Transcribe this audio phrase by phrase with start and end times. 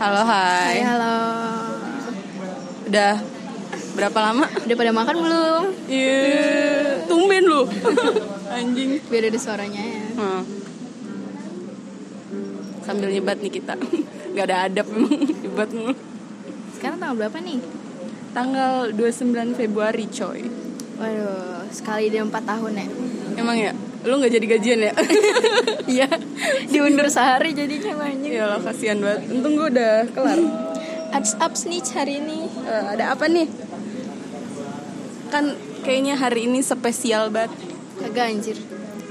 [0.00, 0.80] Halo hai.
[0.80, 1.16] Hai, halo.
[2.88, 3.20] Udah
[3.92, 4.46] berapa lama?
[4.64, 5.62] Udah pada makan belum?
[5.84, 7.68] Iya, tumben lu.
[8.56, 9.04] Anjing.
[9.12, 10.04] Biar ada suaranya ya.
[10.16, 10.42] Hmm.
[12.80, 13.76] Sambil nyebat nih kita.
[14.36, 15.12] Gak ada adab emang
[15.44, 15.92] nyebat mulu.
[16.72, 17.60] Sekarang tanggal berapa nih?
[18.32, 20.40] Tanggal 29 Februari coy.
[20.96, 22.86] Waduh, sekali di empat tahun ya.
[23.36, 23.72] Emang ya?
[24.02, 24.92] Lu gak jadi gajian ya?
[25.92, 26.08] Iya.
[26.72, 28.30] Diundur sehari jadinya banyak.
[28.32, 29.28] ya lah kasihan banget.
[29.28, 30.40] Untung gue udah kelar.
[31.12, 32.48] Ups ups nih hari ini.
[32.64, 33.44] Eh, ada apa nih?
[35.28, 35.52] Kan
[35.84, 37.52] kayaknya hari ini spesial banget.
[38.00, 38.56] Kagak anjir.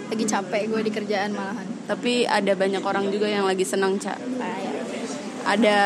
[0.10, 1.68] Lagi capek gue di kerjaan malahan.
[1.86, 4.18] Tapi ada banyak orang juga yang lagi senang, Cak.
[4.18, 4.74] Payah.
[5.46, 5.78] Ada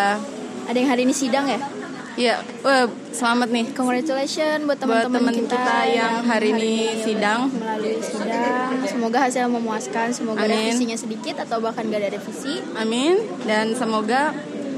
[0.66, 1.60] Ada yang hari ini sidang ya?
[2.16, 7.52] Ya, wah, selamat nih Congratulations buat teman-teman teman kita, yang hari ini sidang.
[7.52, 8.72] melalui sidang.
[8.88, 10.72] Semoga hasil memuaskan, semoga Amin.
[10.72, 12.64] revisinya sedikit atau bahkan gak ada revisi.
[12.76, 14.32] Amin dan semoga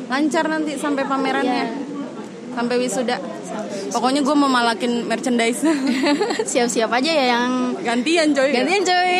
[0.07, 1.65] lancar nanti sampai pamerannya.
[1.69, 1.85] Iya.
[2.57, 3.21] Sampai wisuda.
[3.45, 5.61] Sampai Pokoknya gue mau malakin merchandise.
[6.51, 8.49] siap-siap aja ya yang Gantian coy.
[8.49, 9.13] gantian coy.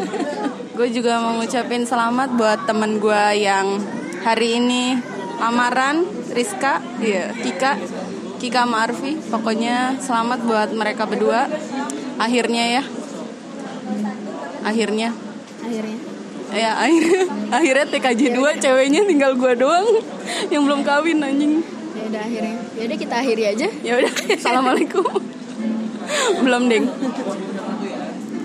[0.80, 3.76] Gue juga mau ngucapin selamat buat temen gue yang
[4.24, 4.96] hari ini
[5.36, 7.74] lamaran Rizka, iya, Kika,
[8.38, 9.18] Kika sama Arfi.
[9.18, 11.50] Pokoknya selamat buat mereka berdua.
[12.16, 12.82] Akhirnya ya.
[14.62, 15.10] Akhirnya.
[15.60, 15.98] Akhirnya.
[16.50, 17.22] Ya akhirnya,
[17.54, 19.86] akhirnya TKJ 2 ceweknya tinggal gua doang
[20.50, 21.62] yang belum kawin anjing.
[21.94, 22.56] Ya udah akhirnya.
[22.74, 23.68] Ya udah kita akhiri aja.
[23.82, 25.06] Ya udah, assalamualaikum.
[26.42, 26.90] belum deng.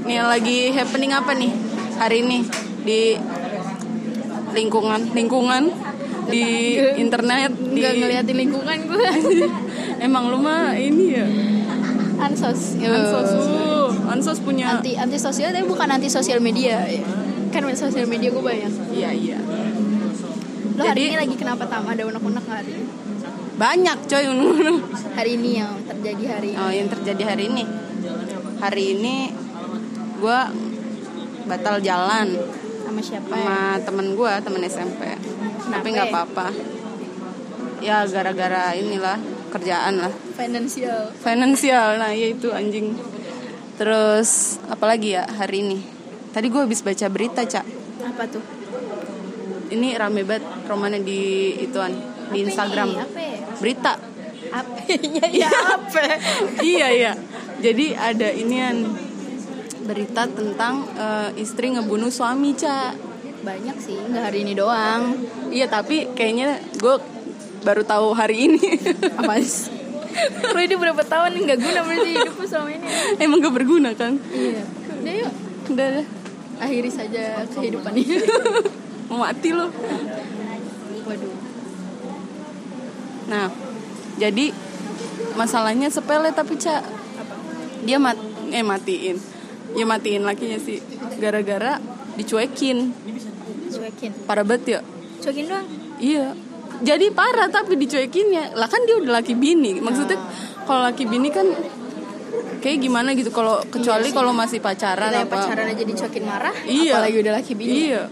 [0.05, 1.49] Nih lagi happening apa nih
[1.97, 2.45] hari ini
[2.85, 3.17] di
[4.53, 5.73] lingkungan lingkungan
[6.29, 6.45] di
[6.97, 9.09] internet di Nggak ngeliatin lingkungan gue.
[10.05, 11.27] emang lu mah ini ya
[12.15, 12.79] Ansos.
[12.79, 16.83] ansos uh, ansos punya Anti anti sosial tapi bukan anti sosial media.
[16.87, 17.03] ya.
[17.51, 18.71] Kan sosial media gue banyak.
[18.95, 19.37] iya iya
[20.75, 21.87] Lo hari ini lagi kenapa tam?
[21.87, 22.87] Ada unek-unek hari ini?
[23.55, 24.47] banyak coy unu
[25.15, 26.59] Hari ini yang terjadi hari ini.
[26.59, 27.63] Oh, yang terjadi hari ini.
[28.59, 29.15] Hari ini
[30.19, 30.39] gue
[31.47, 32.35] batal jalan
[32.83, 33.39] Sama siapa ya?
[33.39, 35.01] sama temen gue, temen SMP.
[35.75, 36.13] Tapi nggak ya?
[36.13, 36.47] apa-apa.
[37.79, 39.19] Ya gara-gara inilah
[39.51, 41.11] kerjaan lah, Financial.
[41.15, 41.95] finansial.
[41.95, 42.91] Nah, ya itu anjing.
[43.75, 45.77] Terus apalagi ya hari ini?
[46.31, 47.63] Tadi gue habis baca berita cak.
[48.05, 48.43] Apa tuh?
[49.65, 51.21] Ini rame banget romannya di
[51.59, 51.91] ituan
[52.29, 52.87] di Apa Instagram.
[52.89, 52.99] ini?
[52.99, 53.37] Apa ya?
[53.57, 53.93] Berita.
[54.51, 54.73] Apa?
[54.85, 56.01] Iya, iya, apa?
[56.61, 57.13] iya iya.
[57.57, 58.85] Jadi ada inian
[59.81, 62.93] berita tentang eh, istri ngebunuh suami cak.
[63.45, 65.13] Banyak sih, nggak hari ini doang.
[65.53, 66.95] Iya tapi kayaknya gue
[67.61, 68.61] baru tahu hari ini.
[69.21, 69.69] Apa sih?
[70.49, 72.87] Lo ini berapa tahun nggak guna berarti hidup selama ini?
[73.19, 74.15] Emang gak berguna kan?
[74.31, 74.63] Iya.
[75.03, 75.31] Udah yuk,
[75.75, 76.07] Udah deh.
[76.55, 78.15] akhiri saja kehidupan ini.
[79.11, 79.67] Mau mati lo.
[81.05, 81.35] Waduh.
[83.27, 83.51] Nah
[84.15, 84.55] jadi
[85.35, 86.81] masalahnya sepele tapi cak
[87.83, 88.15] dia mat
[88.55, 89.19] eh matiin
[89.75, 90.79] ya matiin lakinya sih
[91.19, 91.77] gara-gara
[92.15, 92.95] dicuekin
[93.75, 94.11] Cuekin.
[94.25, 94.79] parah banget ya
[95.21, 95.67] Cuekin doang.
[95.97, 96.35] Iya.
[96.83, 98.53] Jadi parah tapi dicuekinnya.
[98.53, 99.79] Lah kan dia udah laki bini.
[99.79, 100.19] Maksudnya
[100.67, 101.47] kalau laki bini kan
[102.59, 105.33] kayak gimana gitu kalau kecuali kalau masih pacaran Kita apa.
[105.39, 106.53] pacaran aja dicuekin marah.
[106.67, 106.99] Iya.
[106.99, 107.73] Apalagi udah laki bini.
[107.89, 108.03] Iya.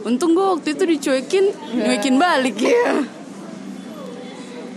[0.00, 1.44] Untung gue waktu itu dicuekin,
[1.76, 3.04] nyuekin balik ya.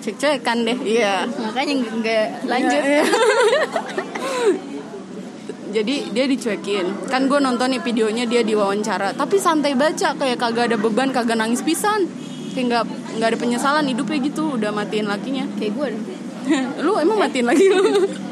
[0.03, 0.77] Cek-cekan deh.
[0.83, 1.23] Iya.
[1.31, 2.81] Makanya nggak lanjut.
[2.83, 3.03] Iya.
[5.73, 7.09] Jadi dia dicuekin.
[7.09, 9.17] Kan gue nonton nih videonya dia diwawancara.
[9.17, 12.05] Tapi santai baca kayak kagak ada beban, kagak nangis pisan.
[12.53, 12.83] Kayak nggak
[13.17, 14.53] nggak ada penyesalan hidupnya gitu.
[14.53, 15.49] Udah matiin lakinya.
[15.57, 15.87] Kayak gue
[16.85, 17.81] lu emang matiin lagi lu?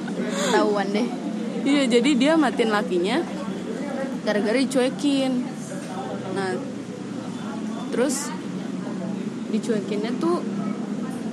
[0.53, 1.07] Tahuan deh.
[1.65, 3.25] Iya jadi dia matiin lakinya
[4.21, 5.41] gara-gara dicuekin.
[6.37, 6.53] Nah
[7.89, 8.29] terus
[9.51, 10.39] dicuekinnya tuh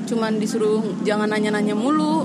[0.08, 2.24] cuman disuruh jangan nanya-nanya mulu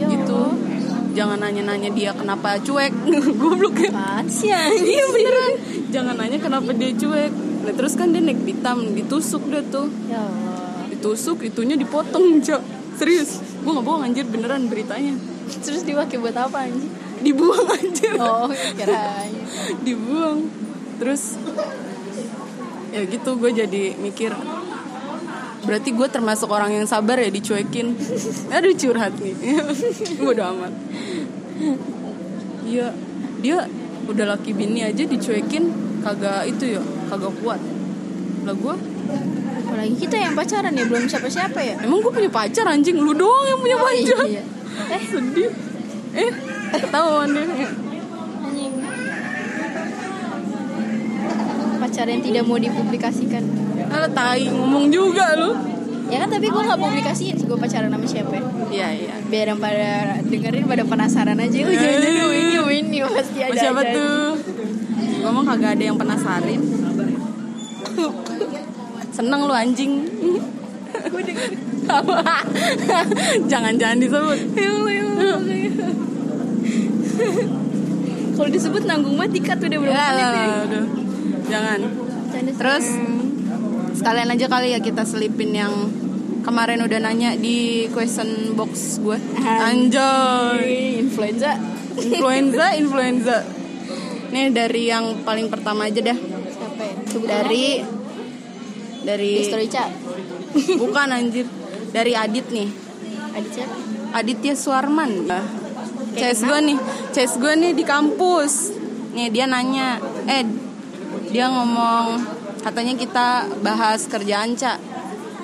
[0.00, 0.71] Ya gitu
[1.12, 2.92] jangan nanya-nanya dia kenapa cuek.
[3.40, 3.92] Goblok ya.
[4.26, 5.52] Sih iya beneran.
[5.92, 7.32] Jangan nanya kenapa dia cuek.
[7.62, 9.88] Nah terus kan dia naik pitam ditusuk dia tuh.
[10.08, 10.88] Ya Allah.
[10.90, 12.62] ditusuk itunya dipotong cok.
[12.98, 13.40] Serius.
[13.62, 15.14] Gue nggak bohong anjir beneran beritanya.
[15.62, 17.02] Terus dipakai buat apa anjing?
[17.22, 18.12] dibuang anjir.
[18.18, 19.32] Oh, kirain.
[19.86, 20.50] dibuang.
[20.98, 21.38] Terus
[22.92, 24.36] ya gitu gue jadi mikir
[25.62, 27.94] berarti gue termasuk orang yang sabar ya dicuekin.
[28.48, 29.34] Aduh curhat nih.
[30.30, 30.72] Udah amat.
[32.64, 32.90] Iya.
[33.38, 33.66] Dia
[34.02, 35.70] udah laki bini aja dicuekin
[36.00, 37.58] kagak itu ya kagak kuat.
[38.42, 38.74] Lah gue
[39.62, 41.74] Apalagi kita yang pacaran ya belum siapa-siapa ya.
[41.80, 42.94] emang gue punya pacar anjing?
[42.94, 44.26] Lu doang yang punya Oh, pacar.
[44.26, 44.42] iya.
[44.90, 45.50] Eh, sedih.
[46.12, 46.30] Eh
[46.76, 47.46] ketahuan deh.
[51.78, 53.42] Pacar yang tidak mau dipublikasikan.
[53.92, 55.52] Lo tai ngomong juga lu.
[56.08, 58.36] Ya kan tapi gue gak publikasiin sih gue pacaran sama siapa
[58.68, 59.14] Iya iya.
[59.32, 63.96] Biar yang pada dengerin pada penasaran aja Oh jangan-jangan ini ini pasti ada siapa aja.
[63.96, 64.36] tuh?
[65.24, 66.60] Mau kagak ada yang penasarin.
[69.16, 70.04] Seneng lu anjing.
[73.48, 74.38] Jangan-jangan disebut.
[74.52, 75.88] Ya ya ya.
[78.32, 80.84] Kalau disebut nanggung banget dikat udah berapa Ya, menit udah.
[81.48, 81.78] Jangan.
[82.52, 83.11] Terus sayang.
[84.02, 85.70] Sekalian aja kali ya kita selipin yang
[86.42, 89.14] kemarin udah nanya di question box gue.
[89.46, 90.58] Anjoy.
[90.66, 91.54] Ih, influenza
[91.94, 93.46] Influenza, influenza.
[94.34, 96.18] Nih dari yang paling pertama aja dah.
[96.18, 96.94] siapa ya?
[97.14, 97.66] Dari
[99.06, 99.94] dari History chat
[100.82, 101.46] bukan anjir.
[101.94, 102.66] Dari Adit nih.
[103.38, 103.76] Adit siapa?
[104.18, 105.30] Aditya Suarman.
[106.18, 106.78] CS gue nih,
[107.14, 108.74] CS gue nih di kampus.
[109.14, 110.42] Nih dia nanya, eh
[111.30, 112.31] dia ngomong
[112.62, 113.28] katanya kita
[113.60, 114.78] bahas kerjaan cak.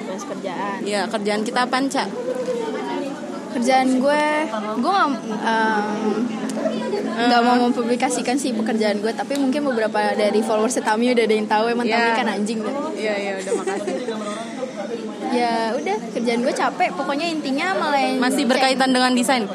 [0.08, 2.10] Terus kerjaan Ya kerjaan kita apaan cak?
[3.54, 4.24] Kerjaan gue
[4.82, 5.08] Gue gak
[7.18, 11.46] Gak mau mempublikasikan sih pekerjaan gue Tapi mungkin beberapa dari followers Tami udah ada yang
[11.46, 12.02] tahu Emang Ya.
[12.02, 13.94] Tami kan anjing kan Iya iya udah makasih.
[15.28, 19.46] Ya udah kerjaan gue capek Pokoknya intinya melenceng Masih berkaitan dengan desain.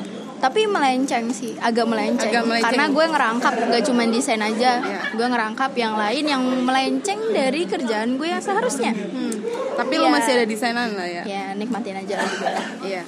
[0.44, 2.68] Tapi melenceng sih Agak melenceng, Agak melenceng.
[2.68, 5.00] Karena gue ngerangkap Gak cuma desain aja Ya.
[5.10, 9.31] Gue ngerangkap yang lain Yang melenceng dari kerjaan gue yang seharusnya Hmm.
[9.74, 10.13] Tapi lu Iya.
[10.13, 11.24] masih ada desainan lah ya.
[11.24, 12.50] Ya nikmatin aja lah juga
[12.84, 13.01] Iya.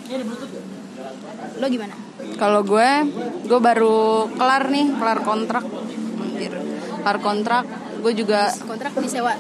[1.56, 1.96] Lo gimana?
[2.36, 2.90] Kalau gue,
[3.44, 4.00] gue baru
[4.32, 5.66] kelar nih, kelar kontrak.
[6.98, 7.66] Kelar kontrak,
[8.02, 9.36] gue juga Kontrak disewa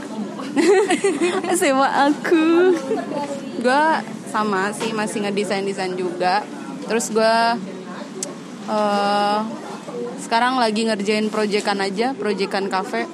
[1.59, 2.71] sewa aku.
[3.57, 3.83] Gue
[4.29, 6.45] sama sih masih ngedesain desain juga.
[6.85, 7.33] Terus gue
[8.65, 9.39] eh
[10.25, 13.05] sekarang lagi ngerjain proyekan aja, proyekan cafe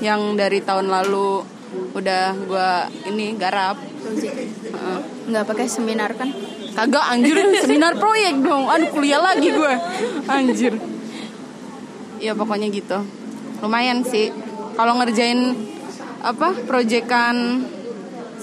[0.00, 1.44] yang dari tahun lalu
[1.92, 2.70] udah gue
[3.12, 3.76] ini garap.
[3.76, 5.00] Heeh.
[5.28, 6.32] Nggak pakai seminar kan?
[6.76, 8.68] Kagak anjir seminar proyek dong.
[8.68, 9.74] Aduh kuliah lagi gue.
[10.28, 10.74] Anjir.
[12.20, 13.00] Ya pokoknya gitu.
[13.60, 14.32] Lumayan sih.
[14.76, 15.56] Kalau ngerjain
[16.20, 17.64] apa proyekan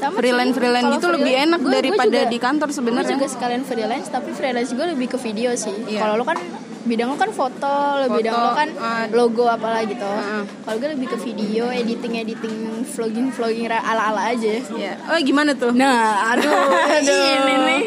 [0.04, 3.14] Sama freelance freelance Kalau gitu lebih freelance, enak gue daripada juga- di kantor sebenarnya.
[3.16, 5.76] juga sekalian freelance tapi freelance gue lebih ke video sih.
[5.88, 6.00] Iya.
[6.04, 6.38] Kalau lo kan
[6.84, 9.08] bidang lo kan foto, lo Foto, bidang lo kan ah.
[9.10, 10.04] logo apalah gitu.
[10.04, 10.44] Ah.
[10.44, 14.60] Kalau gue lebih ke video, editing editing, vlogging vlogging ala ala aja.
[14.76, 15.00] Ya.
[15.08, 15.72] Oh gimana tuh?
[15.72, 16.52] Nah, aduh,
[17.00, 17.24] Aduh.
[17.40, 17.82] ini nih.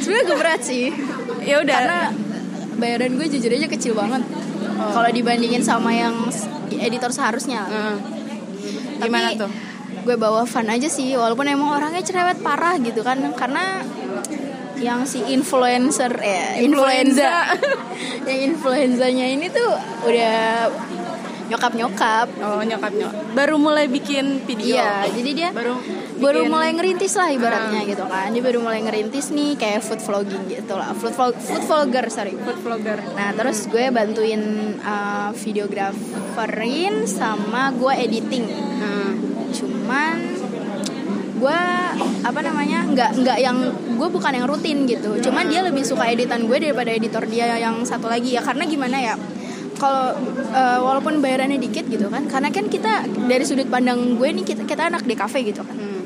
[0.00, 0.88] Sebenarnya gue berat sih.
[1.44, 1.76] Ya udah.
[1.76, 2.00] Karena
[2.74, 4.24] bayaran gue jujur aja kecil banget.
[4.82, 6.16] Kalau dibandingin sama yang
[6.72, 7.68] editor seharusnya.
[8.98, 9.50] Gimana Tapi, tuh?
[10.02, 13.80] Gue bawa fun aja sih walaupun emang orangnya cerewet parah gitu kan karena
[14.76, 17.54] yang si influencer ya influenza
[18.28, 19.70] yang influenzanya ini tuh
[20.02, 20.66] udah
[21.44, 23.22] nyokap nyokap Oh nyokap nyokap.
[23.30, 24.72] Baru mulai bikin video.
[24.74, 25.76] iya jadi dia Baru
[26.16, 30.00] baru bikin- mulai ngerintis lah ibaratnya gitu kan dia baru mulai ngerintis nih kayak food
[30.00, 32.98] vlogging gitu lah food vlog food vlogger sorry food vlogger.
[33.12, 34.42] Nah terus gue bantuin
[34.80, 38.44] uh, videograferin sama gue editing.
[38.48, 39.10] Nah,
[39.82, 40.16] Cuman
[41.42, 41.62] gue
[42.22, 43.58] apa namanya nggak nggak yang
[43.98, 45.18] gue bukan yang rutin gitu.
[45.26, 48.96] Cuman dia lebih suka editan gue daripada editor dia yang satu lagi ya karena gimana
[49.02, 49.14] ya.
[49.74, 50.14] Kalau
[50.54, 54.62] uh, walaupun bayarannya dikit gitu kan, karena kan kita dari sudut pandang gue nih kita,
[54.62, 55.74] kita anak di cafe gitu kan.
[55.74, 56.02] hmm.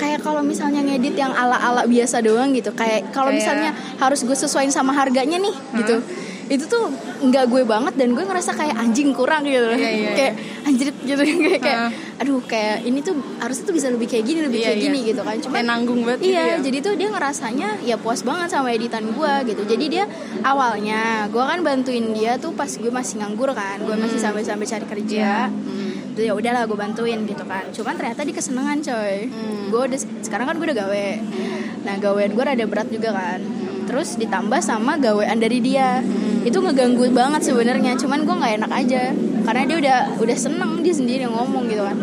[0.00, 4.72] Kayak kalau misalnya ngedit yang ala-ala biasa doang gitu, kayak kalau misalnya harus gue sesuaiin
[4.72, 6.00] sama harganya nih gitu.
[6.44, 9.64] Itu tuh nggak gue banget dan gue ngerasa kayak anjing kurang gitu.
[9.70, 10.34] Iya, iya, kayak
[10.64, 11.80] anjir gitu kayak kayak
[12.14, 14.84] aduh kayak ini tuh harusnya tuh bisa lebih kayak gini, lebih Iya, kayak iya.
[14.86, 15.36] gini gitu kan.
[15.40, 16.56] Cuma nanggung banget gitu Iya, ya.
[16.60, 19.62] jadi tuh dia ngerasanya ya puas banget sama editan gue gitu.
[19.66, 20.04] Jadi dia
[20.44, 24.26] awalnya gue kan bantuin dia tuh pas gue masih nganggur kan, gue masih Hmm.
[24.30, 25.48] sampai-sampai cari kerja.
[26.14, 27.66] Terus ya udahlah gue bantuin gitu kan.
[27.70, 29.26] Cuman ternyata di kesenangan coy.
[29.26, 29.66] Hmm.
[29.68, 31.08] Gue udah sekarang kan gue udah gawe.
[31.82, 33.40] Nah gawean gue rada berat juga kan.
[33.94, 36.02] Terus ditambah sama gawean dari dia.
[36.42, 37.94] Itu ngeganggu banget sebenarnya.
[37.94, 39.14] Cuman gue nggak enak aja.
[39.46, 41.94] Karena dia udah udah seneng dia sendiri ngomong gitu kan.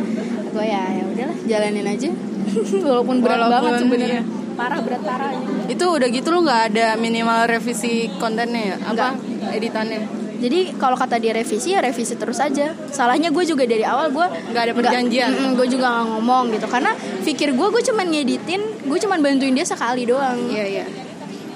[0.55, 2.10] Gue ya ya udahlah jalanin aja.
[2.88, 4.21] Walaupun berat Walaupun, banget sebenarnya.
[4.24, 4.39] iya.
[4.55, 5.31] Parah berat parah.
[5.67, 8.75] Itu udah gitu lu nggak ada minimal revisi kontennya ya?
[8.88, 9.19] Apa
[9.51, 10.07] editannya?
[10.41, 12.71] Jadi kalau kata dia revisi ya revisi terus aja.
[12.88, 15.31] Salahnya gue juga dari awal gue Nggak ada perjanjian.
[15.60, 19.67] gue juga nggak ngomong gitu karena pikir gue gue cuman ngeditin, gue cuman bantuin dia
[19.67, 20.39] sekali doang.
[20.48, 20.86] Iya iya.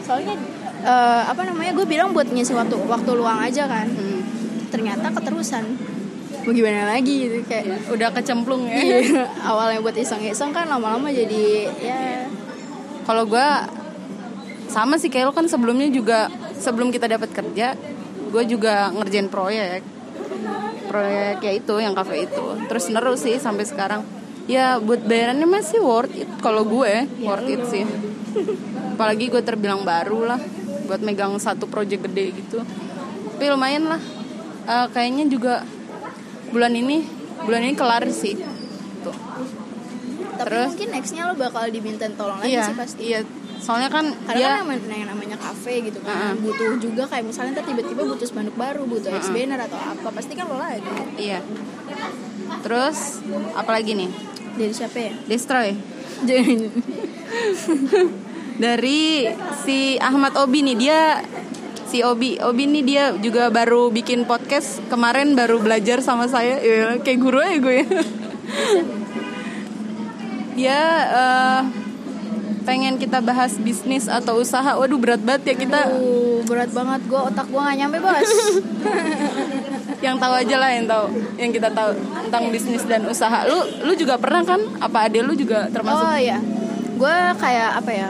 [0.05, 0.37] Soalnya
[0.85, 3.89] eh, apa namanya gue bilang buat ngisi waktu waktu luang aja kan.
[3.89, 4.21] Hmm.
[4.69, 5.65] Ternyata keterusan.
[6.45, 8.77] Mau gimana lagi gitu kayak Udah kecemplung ya.
[8.77, 12.29] Iya, awalnya buat iseng-iseng kan lama-lama jadi ya
[13.05, 13.47] Kalau gue
[14.69, 17.77] sama sih kayak lo kan sebelumnya juga sebelum kita dapat kerja,
[18.29, 19.81] gue juga ngerjain proyek.
[20.89, 22.45] Proyek ya itu yang kafe itu.
[22.69, 24.01] Terus nerus sih sampai sekarang.
[24.45, 27.81] ya buat bayarannya masih worth it kalau gue worth it sih
[28.91, 30.39] apalagi gue terbilang baru lah
[30.85, 32.59] buat megang satu project gede gitu
[33.29, 34.01] tapi lumayan lah
[34.65, 35.61] Eh, kayaknya juga
[36.49, 37.05] bulan ini
[37.39, 38.33] bulan ini kelar sih
[38.99, 40.67] tuh Tapi Terus?
[40.73, 43.01] mungkin nextnya lo bakal dimintain tolong lagi iya sih pasti.
[43.05, 43.19] iya
[43.55, 46.41] soalnya kan Karena dia kan namanya, yang namanya kafe gitu kan Uh-uh.
[46.41, 49.21] butuh juga kayak misalnya tiba-tiba butuh spanduk baru, butuh Uh-uh.
[49.21, 50.81] ex banner atau apa, pasti kan lo lagi.
[51.15, 51.39] iya
[52.65, 53.21] terus
[53.53, 54.09] apalagi nih
[54.57, 55.13] Dari siapa ya?
[55.29, 55.77] destroy.
[58.55, 59.27] dari
[59.67, 60.99] si Ahmad Obi nih dia
[61.85, 66.59] si Obi Obi nih dia juga baru bikin podcast kemarin baru belajar sama saya.
[66.59, 67.79] Ya kayak guru aja gue.
[70.55, 70.79] Dia
[71.11, 71.61] eh,
[72.65, 74.79] pengen kita bahas bisnis atau usaha.
[74.79, 75.79] Waduh berat banget ya kita.
[75.91, 77.03] Uh, berat banget.
[77.05, 78.31] Gue otak gue gak nyampe bos.
[80.05, 81.05] yang tahu aja lah yang tahu.
[81.35, 81.89] Yang kita tahu
[82.27, 83.43] tentang bisnis dan usaha.
[83.45, 84.59] Lu lu juga pernah kan?
[84.79, 86.07] Apa ade lu juga termasuk?
[86.07, 86.39] Oh iya,
[86.95, 88.09] gue kayak apa ya?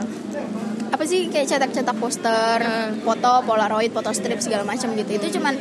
[0.96, 3.04] Apa sih kayak cetak-cetak poster, Hmm.
[3.04, 5.12] foto, polaroid, foto strip segala macam gitu.
[5.12, 5.60] Itu cuman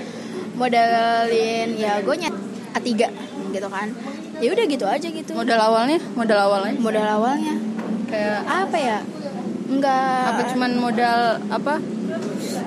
[0.56, 2.36] modalin ya gue nyet
[2.72, 2.88] A3
[3.52, 3.92] gitu kan.
[4.40, 5.32] Ya udah gitu aja gitu.
[5.36, 7.56] modal awalnya modal awalnya Modal awalnya
[8.08, 9.00] kayak apa ya?
[9.68, 11.20] Enggak apa cuman modal
[11.52, 11.84] apa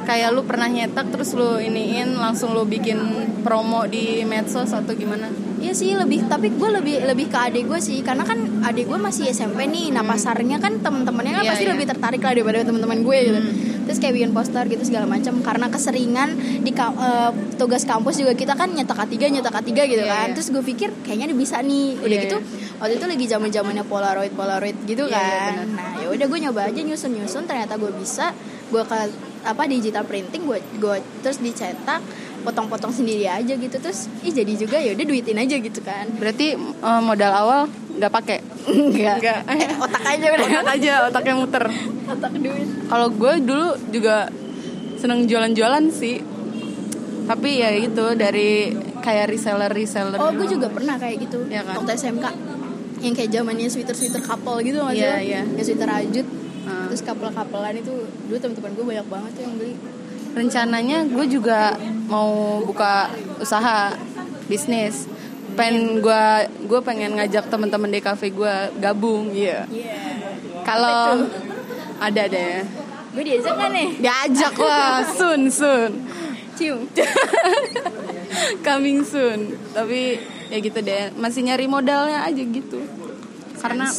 [0.04, 3.00] kayak lu pernah nyetak terus lu iniin langsung lu bikin
[3.40, 7.80] promo di medsos atau gimana Iya sih lebih tapi gue lebih lebih ke adik gue
[7.82, 8.00] sih.
[8.00, 9.90] Karena kan adik gue masih SMP nih.
[9.90, 11.72] Nah pasarnya kan temen-temennya kan Iya, pasti iya.
[11.74, 13.40] lebih tertarik lah daripada teman-teman gue gitu.
[13.40, 13.76] Hmm.
[13.88, 15.40] terus kayak bikin poster gitu segala macam.
[15.40, 16.28] Karena keseringan
[16.60, 20.26] di eh, tugas kampus juga kita kan nyetak A3 nyetak A3 gitu Iya, kan.
[20.28, 20.34] iya.
[20.36, 21.96] terus gue pikir kayaknya bisa nih.
[21.96, 22.36] Udah Iya, gitu
[22.78, 25.52] waktu itu lagi zaman zamannya polaroid polaroid gitu Iya, iya, kan.
[25.58, 25.66] benar.
[25.74, 28.30] nah ya udah gue nyoba aja nyusun nyusun ternyata gue bisa
[28.70, 28.98] gue ke
[29.42, 32.00] apa digital printing gue gue terus dicetak
[32.40, 33.76] potong-potong sendiri aja gitu.
[33.76, 36.06] Terus ih jadi juga ya udah duitin aja gitu kan.
[36.14, 37.60] Berarti eh, modal awal
[37.94, 39.40] nggak pakai enggak Enggak.
[39.54, 40.46] Eh, otak aja udah.
[40.48, 41.64] otak aja otaknya muter.
[42.06, 42.68] Otak duit.
[42.86, 44.30] Kalau gue dulu juga
[44.96, 46.18] seneng jualan-jualan sih.
[47.24, 51.44] Tapi ya gitu dari kayak reseller reseller oh gue juga pernah kayak gitu.
[51.46, 51.80] Iya kan?
[51.80, 52.26] waktu SMK
[52.98, 55.18] yang kayak zamannya sweater sweater couple gitu nggak Iya, lo?
[55.22, 55.40] iya.
[55.44, 56.26] yang sweater rajut.
[56.64, 56.84] Ah.
[56.84, 57.92] terus couple couplean itu
[58.28, 59.72] dulu teman-teman gue banyak banget tuh yang beli
[60.38, 61.74] rencananya gue juga
[62.06, 63.10] mau buka
[63.42, 63.92] usaha
[64.46, 65.10] bisnis.
[65.58, 66.24] Pengen gue
[66.70, 69.66] gue pengen ngajak teman-teman di cafe gue gabung iya.
[69.66, 69.98] Iya.
[70.62, 71.26] Kalau
[71.98, 72.62] ada deh.
[73.12, 73.88] Gue diajak kan nih?
[73.98, 76.06] Diajak lah soon soon.
[76.54, 76.86] Cium.
[78.66, 79.58] Coming soon.
[79.74, 82.78] Tapi ya gitu deh masih nyari modalnya aja gitu.
[83.58, 83.90] Karena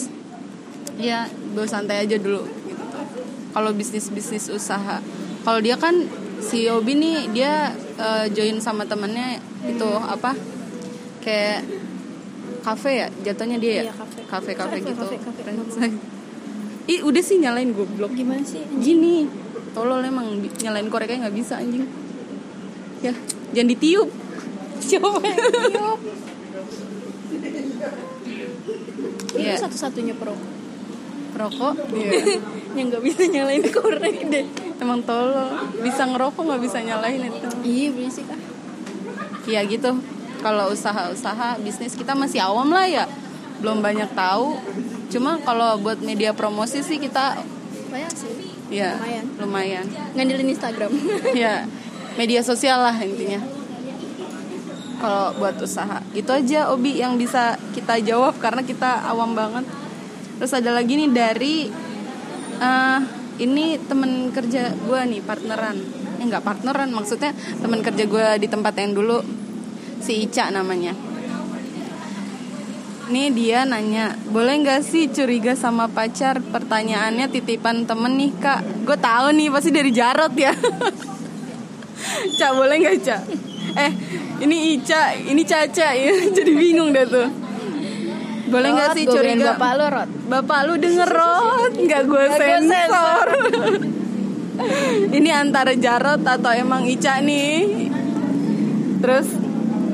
[0.96, 2.86] ya gue santai aja dulu gitu.
[3.52, 5.04] Kalau bisnis bisnis usaha.
[5.44, 5.96] Kalau dia kan
[6.40, 10.34] si Obi nih dia eh, join sama temennya itu apa
[11.20, 11.68] kayak
[12.64, 13.84] kafe ya jatuhnya dia ya?
[13.90, 14.52] Iya, kafe.
[14.56, 14.96] kafe gitu.
[14.96, 15.42] kafe, kafe.
[15.44, 15.96] Franchise.
[16.94, 18.12] ih udah sih nyalain goblok.
[18.16, 19.30] Gimana sih gini.
[19.78, 21.86] Tolol emang nyalain koreknya nggak bisa anjing.
[23.06, 23.14] Ya
[23.54, 24.10] jangan ditiup.
[24.90, 26.00] Coba tiup
[29.40, 29.56] Iya.
[29.56, 30.34] itu satu-satunya pro
[31.40, 31.76] rokok
[32.78, 34.46] yang nggak bisa nyalain korek deh.
[34.78, 35.50] Emang tolol.
[35.80, 37.48] Bisa ngerokok nggak bisa nyalain itu.
[37.64, 38.40] Iya berisik ah
[39.50, 39.98] ya gitu.
[40.40, 43.06] Kalau usaha-usaha bisnis kita masih awam lah ya.
[43.60, 44.56] Belum banyak tahu.
[45.10, 47.42] Cuma kalau buat media promosi sih kita
[47.90, 48.32] banyak sih.
[48.70, 49.26] Ya Lumayan.
[49.42, 49.86] lumayan.
[50.14, 50.92] Ngandelin Instagram.
[51.36, 51.66] Ya
[52.16, 53.42] media sosial lah intinya.
[55.00, 59.64] Kalau buat usaha gitu aja Obi yang bisa kita jawab karena kita awam banget
[60.40, 61.56] terus ada lagi nih dari
[62.60, 63.00] eh,
[63.40, 65.78] ini temen kerja gue nih partneran
[66.20, 69.20] eh nggak partneran maksudnya temen kerja gue di tempat yang dulu
[70.00, 70.96] si Ica namanya
[73.10, 76.46] Nih dia nanya, boleh nggak sih curiga sama pacar?
[76.46, 78.86] Pertanyaannya titipan temen nih kak.
[78.86, 80.54] Gue tahu nih pasti dari Jarot ya.
[82.38, 83.22] Cak boleh nggak Cak?
[83.82, 83.92] Eh
[84.46, 86.14] ini Ica, ini Caca ya.
[86.38, 87.49] Jadi bingung deh tuh.
[88.50, 89.46] Boleh nggak sih gua curiga?
[89.56, 93.28] bapak lu Rod Bapak lu denger Rot, nggak gue gua sensor.
[95.18, 97.90] ini antara Jarot atau emang Ica nih?
[99.00, 99.28] Terus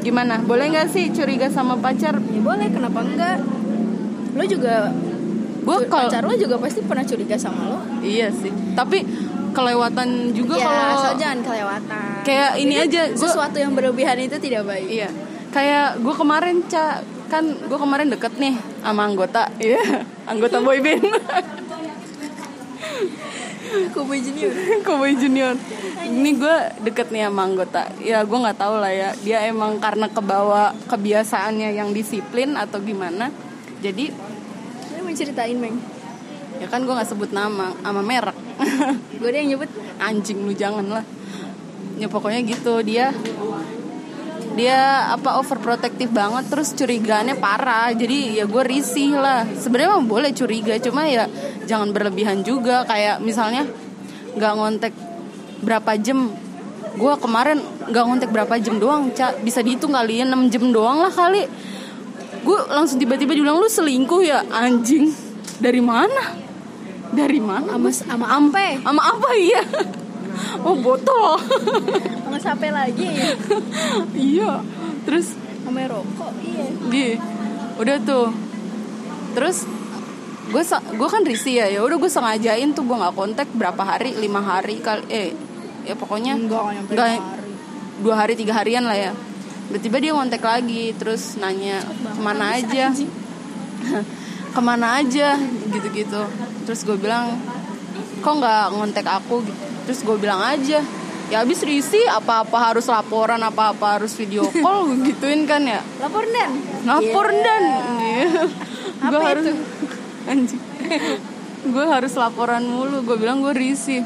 [0.02, 0.42] gimana?
[0.42, 2.18] Boleh nggak sih curiga sama pacar?
[2.18, 3.38] ya boleh kenapa enggak
[4.36, 4.92] lo juga
[5.66, 8.54] Gue kalau pacar lo juga pasti pernah curiga sama lo Iya sih.
[8.78, 9.02] Tapi
[9.56, 14.36] kelewatan juga ya kalau asal jangan kelewatan kayak ini aja gue sesuatu yang berlebihan itu
[14.36, 15.10] tidak baik iya.
[15.56, 19.50] Kayak gue kemarin Ca kan gue kemarin deket nih sama anggota.
[19.58, 21.04] Iya anggota boyband
[23.92, 24.52] Kobe Junior?
[24.88, 25.56] Cowboy Junior?
[26.06, 26.56] Ini gue
[26.88, 27.92] deket nih sama anggota.
[28.00, 29.10] Ya gue nggak tahu lah ya.
[29.20, 33.32] Dia emang karena kebawa kebiasaannya yang disiplin atau gimana.
[33.84, 34.16] Jadi
[34.88, 35.76] Saya mau ceritain Meng
[36.56, 38.38] ya kan gue nggak sebut nama sama merek.
[39.20, 39.68] Gue ada yang nyebut.
[40.00, 41.04] Anjing lu jangan lah.
[42.00, 42.80] Ya pokoknya gitu.
[42.80, 43.12] Dia
[44.56, 47.92] dia apa overprotective banget terus curiganya parah.
[47.92, 49.44] Jadi ya gue risih lah.
[49.60, 51.28] Sebenarnya mah boleh curiga cuma ya
[51.68, 52.88] jangan berlebihan juga.
[52.88, 53.68] Kayak misalnya
[54.40, 54.94] nggak ngontek
[55.62, 56.32] berapa jam.
[56.96, 57.60] Gue kemarin
[57.92, 59.36] nggak ngontek berapa jam doang Ca.
[59.44, 61.44] bisa dihitung kali ya 6 jam doang lah kali.
[62.48, 65.12] Gue langsung tiba-tiba bilang lu selingkuh ya anjing?
[65.60, 66.40] Dari mana?
[67.12, 67.76] Dari mana?
[67.76, 68.80] Sama sama ampe.
[68.80, 69.64] Sama apa iya
[70.64, 71.40] oh botol.
[72.24, 73.08] Sama sape lagi?
[74.16, 74.62] Iya.
[75.08, 75.36] Terus?
[75.66, 76.66] Sama rokok iya.
[76.90, 77.06] Di
[77.82, 78.28] udah tuh.
[79.36, 79.58] Terus
[80.52, 81.68] gue gue kan risih ya.
[81.70, 82.84] Ya udah gue sengajain tuh.
[82.86, 84.14] Gue nggak kontak berapa hari?
[84.18, 85.30] Lima hari kali eh
[85.86, 87.52] ya pokoknya enggak nyampe nggak lima hari.
[88.02, 89.12] dua hari tiga harian lah ya.
[89.70, 92.94] Tiba-tiba dia ngontek lagi terus nanya ke mana aja?
[94.56, 95.38] ke mana aja?
[95.74, 96.22] Gitu-gitu.
[96.70, 97.34] Terus gue bilang
[98.22, 99.42] kok nggak ngontek aku?
[99.42, 100.82] Gitu terus gue bilang aja
[101.26, 105.82] ya habis risih apa-apa harus laporan apa-apa harus video call gituin kan ya.
[105.98, 106.52] Lapor dan?
[106.84, 107.42] Lapor Iya.
[107.42, 107.64] dan.
[109.02, 109.46] Apa gue harus
[110.30, 110.62] anjing.
[111.66, 113.02] Gue harus laporan mulu.
[113.02, 114.06] Gue bilang gue risih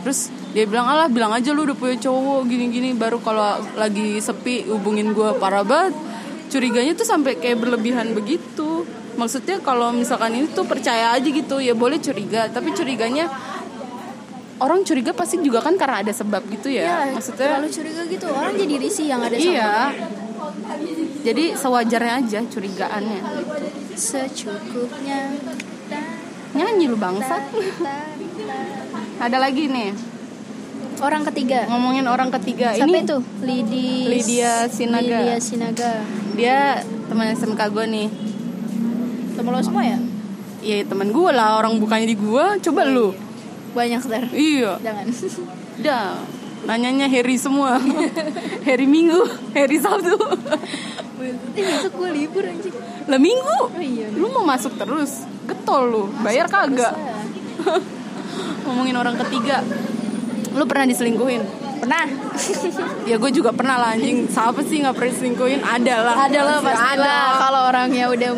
[0.00, 2.96] terus dia bilang alah bilang aja lu udah punya cowok gini-gini.
[2.96, 3.44] Baru kalau
[3.76, 5.92] lagi sepi hubungin gue parah banget.
[6.48, 8.88] Curiganya tuh sampai kayak berlebihan begitu.
[9.14, 11.60] Maksudnya kalau misalkan ini tuh percaya aja gitu.
[11.60, 12.48] Ya boleh curiga.
[12.48, 13.28] Tapi curiganya
[14.60, 18.26] orang curiga pasti juga kan karena ada sebab gitu ya, ya maksudnya kalau curiga gitu
[18.28, 19.72] orang jadi risih yang ada sama iya
[21.20, 23.20] jadi sewajarnya aja curigaannya.
[23.92, 25.36] Secukupnya.
[26.56, 27.42] Nyanyi lu bangsat.
[29.20, 29.92] Ada lagi nih.
[31.00, 31.68] Orang ketiga.
[31.68, 32.72] Ngomongin orang ketiga.
[32.72, 33.18] Siapa ini itu?
[33.44, 35.04] Lidi Lydia Sinaga.
[35.04, 35.92] Lydia Sinaga.
[36.36, 36.58] Dia
[37.08, 38.08] teman SMK gue nih.
[39.36, 39.98] Temen lo semua ya?
[40.64, 41.60] Iya teman gue lah.
[41.60, 43.12] Orang bukannya di gue coba lu
[43.70, 44.72] banyak ter iya.
[44.82, 45.06] Jangan.
[45.84, 46.14] Dah.
[46.60, 47.80] Nanyanya Harry semua.
[48.68, 49.24] Harry Minggu
[49.56, 50.16] Harry Sabtu.
[51.56, 52.74] Eh besok gue libur anjing.
[53.08, 53.58] Lah Minggu?
[53.72, 54.12] Oh iya.
[54.12, 55.24] Lu mau masuk terus?
[55.48, 56.04] Getol lu.
[56.20, 56.92] Bayar kagak?
[58.68, 59.64] Ngomongin orang ketiga.
[60.52, 61.42] Lu pernah diselingkuhin?
[61.80, 62.04] Pernah.
[63.08, 64.28] Ya gue juga pernah lah anjing.
[64.28, 65.60] Siapa sih nggak pernah diselingkuhin?
[65.64, 66.14] Ada lah.
[66.28, 67.14] Ada lah pasti ada.
[67.40, 68.30] Kalau orangnya udah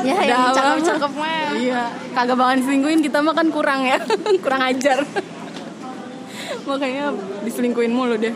[0.00, 0.54] ya Udah yang apa?
[0.54, 3.98] cakep cakep mah Iya, kagak bakalan diselingkuhin kita mah kan kurang ya,
[4.44, 4.98] kurang ajar.
[6.62, 7.12] Makanya
[7.42, 8.34] diselingkuhin mulu deh.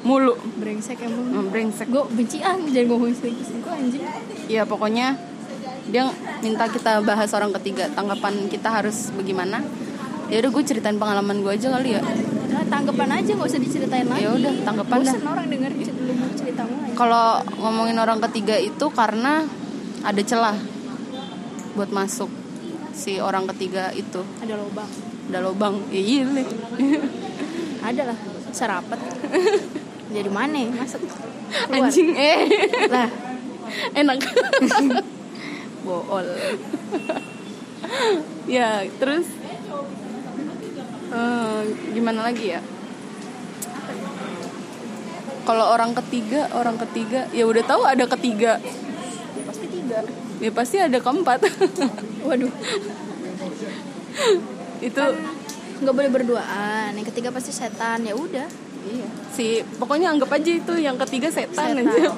[0.00, 0.34] Mulu.
[0.56, 1.86] brengsek emang Hmm, brengsek.
[1.86, 4.02] gue benci ah jangan ngomongin selingkuh selingkuh anjing
[4.46, 5.18] Ya pokoknya
[5.86, 6.06] dia
[6.38, 9.60] minta kita bahas orang ketiga, tanggapan kita harus bagaimana.
[10.28, 12.02] Ya udah gue ceritain pengalaman gue aja kali ya.
[12.48, 15.12] nah, tanggapan aja gak usah diceritain lagi Ya udah, tanggapan dah.
[15.12, 15.70] bosan orang denger
[16.34, 17.26] cerita aja Kalau
[17.58, 19.44] ngomongin orang ketiga itu karena
[20.04, 20.56] ada celah
[21.74, 22.30] buat masuk
[22.94, 24.22] si orang ketiga itu.
[24.42, 24.90] ada lubang.
[25.30, 25.74] Ada lobang.
[25.94, 26.22] Ya, iya.
[26.26, 26.46] Nih.
[27.88, 28.18] ada lah.
[28.50, 28.98] Serapat
[30.14, 31.04] jadi mana masuk?
[31.04, 31.86] Keluar.
[31.86, 32.38] Anjing eh.
[32.88, 33.10] lah.
[34.00, 34.18] Enak.
[35.84, 36.26] Bool
[38.48, 39.24] ya terus
[41.12, 41.60] eh,
[41.92, 42.60] gimana lagi ya?
[45.48, 48.60] Kalau orang ketiga orang ketiga ya udah tahu ada ketiga
[50.38, 51.38] ya pasti ada keempat.
[52.26, 52.52] Waduh.
[54.80, 55.02] Itu
[55.78, 56.94] nggak boleh berduaan.
[56.94, 58.02] Yang ketiga pasti setan.
[58.02, 58.46] Ya udah.
[58.88, 59.06] Iya.
[59.34, 59.46] Si
[59.76, 61.84] pokoknya anggap aja itu yang ketiga setan, Setan.
[61.84, 62.14] aja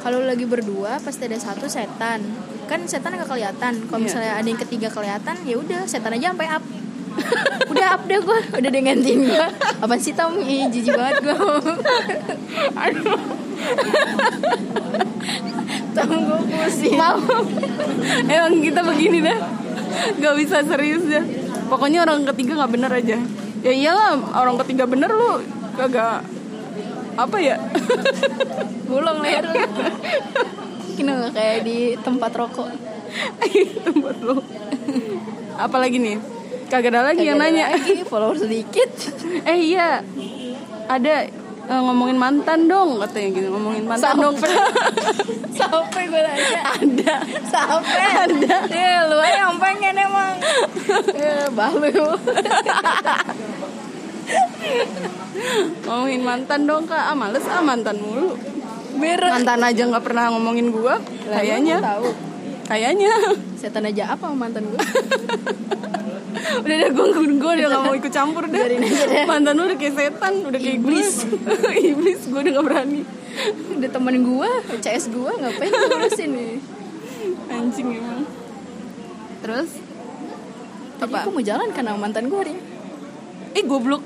[0.00, 2.22] kalau lagi berdua pasti ada satu setan.
[2.66, 3.74] Kan setan nggak kelihatan.
[3.84, 4.06] Kalau Iya.
[4.06, 6.64] misalnya ada yang ketiga kelihatan ya udah setan aja sampai up.
[7.74, 9.46] Udah up deh gue udah dia gantiin gue
[9.82, 10.38] apa sih Tom?
[10.38, 11.34] Ih jijik banget gue
[12.86, 13.18] aduh
[16.00, 16.96] Gue pusing.
[16.96, 17.18] Mau.
[18.26, 19.38] Emang kita begini dah.
[20.16, 21.22] Nggak bisa serius ya
[21.70, 23.16] pokoknya orang ketiga nggak bener aja.
[23.62, 25.38] Ya iyalah orang ketiga bener lu
[25.78, 26.26] kagak
[27.14, 27.56] apa ya?
[28.90, 29.62] Gulung leher lu
[31.06, 32.68] nggak kayak di tempat rokok.
[33.86, 34.36] Tempat lu.
[35.56, 36.16] Apalagi nih?
[36.68, 37.78] Kagak ada lagi yang Kagak ada nanya.
[37.78, 38.90] lagi follower sedikit.
[39.46, 40.04] Eh iya.
[40.90, 41.30] Ada
[41.70, 43.48] eh, ngomongin mantan dong katanya gitu.
[43.54, 44.34] Ngomongin mantan dong.
[45.54, 46.02] Sampai.
[46.10, 47.14] Gue nanya ada.
[47.46, 48.06] Sampai.
[48.26, 48.56] Ada.
[48.66, 50.34] Ya lu aja yang pengen emang.
[51.14, 52.06] Ya balu.
[55.86, 57.14] Ngomongin mantan dong kak.
[57.14, 57.46] Ah males.
[57.46, 58.34] Ah mantan mulu.
[58.98, 60.98] Merah mantan aja nggak pernah ngomongin gua
[61.30, 61.78] kayaknya.
[61.78, 62.10] tahu.
[62.66, 63.14] Kayaknya.
[63.60, 64.80] Setan aja apa mantan gue
[66.30, 68.60] udah deh gue gue udah gak mau ikut campur deh.
[69.24, 71.26] Mantan lu udah kayak setan udah kayak iblis.
[71.70, 72.20] Iblis.
[72.30, 73.02] Gue udah gak berani.
[73.74, 76.54] Udah temen gue CS gue ngapain gue ngurusin nih?
[77.50, 78.22] Anjing emang.
[79.40, 79.70] Terus?
[80.96, 81.18] Tadi Apa?
[81.24, 82.62] aku mau jalan karena mantan gue hari ini.
[83.50, 84.02] eh goblok.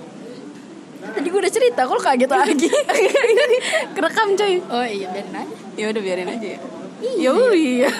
[1.04, 2.68] Tadi gue udah cerita, kok kaget lagi?
[3.94, 5.56] kerekam coy oh iya, biarin aja.
[5.76, 6.60] ya udah biarin aja ya
[7.20, 7.90] Ya iya.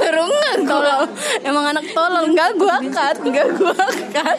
[0.00, 1.02] Baru nggak tolol.
[1.42, 2.24] Emang anak tolol.
[2.28, 3.74] Enggak gua cut, enggak gua
[4.12, 4.38] cut.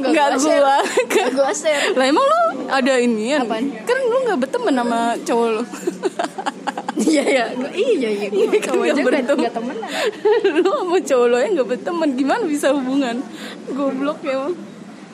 [0.00, 0.76] Enggak gua.
[1.10, 1.94] Gue share.
[1.94, 3.42] Lah emang lu ada ini ya?
[3.86, 5.62] Kan lu enggak berteman sama cowok lu.
[7.00, 8.28] Iya iya, iya iya.
[8.28, 9.38] Gue Kan kamu nggak aja nggak berteman.
[9.40, 9.90] nggak temenan.
[10.60, 12.08] lu sama cowok lu yang enggak berteman.
[12.18, 13.16] Gimana bisa hubungan?
[13.72, 14.54] Goblok ya emang.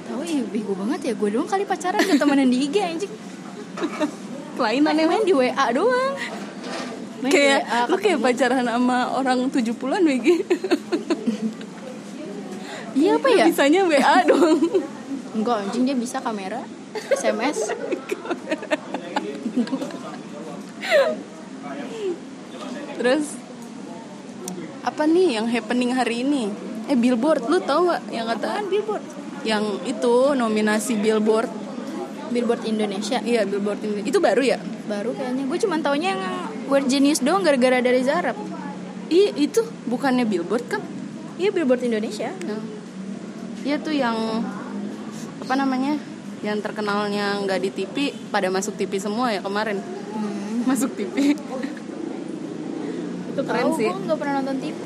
[0.07, 3.12] Tahu iya bego banget ya gue doang kali pacaran gak temenan di IG anjing.
[4.57, 5.20] Kelainan emang.
[5.20, 6.14] main di WA doang.
[7.24, 10.26] Kayak WA, lu kayak pacaran sama orang 70-an WG.
[12.96, 13.44] Iya apa ya?
[13.48, 14.61] Bisanya WA dong.
[15.37, 16.64] Enggak anjing dia bisa kamera,
[17.12, 17.72] SMS.
[22.96, 23.24] Terus
[24.81, 26.48] apa nih yang happening hari ini?
[26.87, 29.05] Eh Billboard, lu tau nggak yang kata Apaan billboard?
[29.42, 31.50] yang itu nominasi Billboard?
[32.31, 33.18] Billboard Indonesia.
[33.22, 34.00] Iya Billboard ini.
[34.07, 34.59] Itu baru ya?
[34.87, 36.22] Baru kayaknya gue cuma taunya yang
[36.66, 38.35] We're Genius doang gara-gara dari Zarab.
[39.07, 40.83] Iya itu bukannya Billboard kan?
[41.38, 42.35] Iya Billboard Indonesia.
[42.35, 42.59] Ya.
[43.62, 44.42] Iya tuh yang
[45.38, 45.94] apa namanya?
[46.42, 47.96] Yang terkenalnya nggak di TV,
[48.29, 49.79] pada masuk TV semua ya kemarin.
[50.66, 51.33] Masuk TV.
[53.31, 53.87] itu keren Tahu sih.
[53.87, 54.85] gue nggak pernah nonton TV.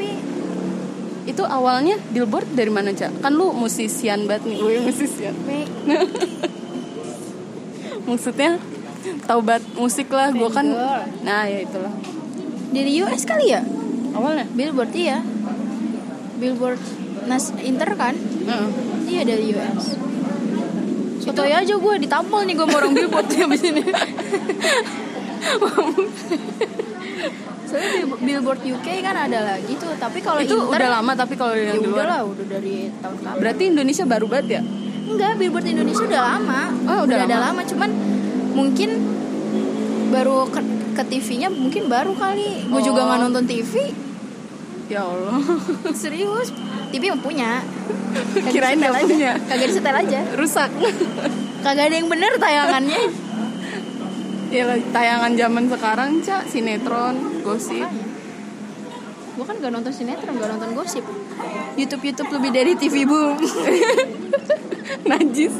[1.24, 3.24] Itu awalnya Billboard dari mana cak?
[3.24, 5.32] Kan lu musisian banget nih, gue musisian.
[5.48, 5.70] Me-
[8.10, 8.58] Maksudnya
[9.24, 10.66] tahu banget musik lah, gue kan.
[11.24, 11.92] Nah ya itulah.
[12.70, 13.62] Dari US kali ya?
[14.14, 14.46] Awalnya.
[14.52, 15.22] Billboard iya.
[16.40, 16.80] Billboard
[17.28, 18.14] Nas Inter kan?
[18.16, 18.68] Heeh.
[19.10, 19.98] Iya dari US.
[21.20, 23.82] Sotoy aja gue ditampol nih gue sama orang Billboard habis ini.
[27.70, 31.34] Soalnya Bill- Billboard UK kan ada lagi tuh, tapi kalau itu Inter udah lama tapi
[31.38, 33.38] kalau ya yang di udah lah, udah dari tahun kapan?
[33.38, 34.62] Berarti Indonesia baru banget ya?
[35.10, 36.60] Enggak, Billboard Indonesia udah lama.
[36.90, 37.46] Oh, udah ada lama.
[37.52, 37.90] lama, cuman
[38.60, 38.90] mungkin
[40.10, 40.60] baru ke,
[40.92, 42.68] ke TV-nya mungkin baru kali.
[42.68, 43.06] Gue juga Oh.
[43.08, 43.72] nggak nonton TV.
[44.90, 45.38] Ya Allah.
[45.96, 46.52] Serius.
[46.90, 47.62] TV mah punya.
[48.34, 48.90] Kagak Kirain aja.
[49.00, 49.32] punya.
[49.38, 50.20] Kagak disetel aja.
[50.34, 50.70] Rusak.
[51.62, 53.00] Kagak ada yang bener tayangannya.
[54.54, 57.14] ya tayangan zaman sekarang, Cak, sinetron,
[57.46, 57.86] gosip.
[59.30, 61.06] Gue kan gak nonton sinetron, gak nonton gosip.
[61.78, 63.38] YouTube YouTube lebih dari TV boom.
[65.10, 65.54] Najis.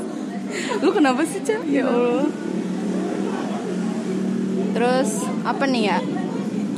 [0.82, 1.62] Lu kenapa sih, Cak?
[1.70, 2.26] Ya Allah.
[4.70, 5.11] Terus
[5.42, 5.98] apa nih ya?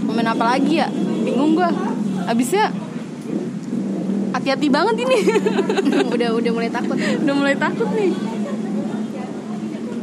[0.03, 0.89] Momen apa lagi ya?
[1.23, 1.71] Bingung gua.
[2.25, 2.71] Abisnya
[4.33, 5.17] hati-hati banget ini.
[6.15, 6.97] udah udah mulai takut.
[6.97, 8.13] Udah mulai takut nih.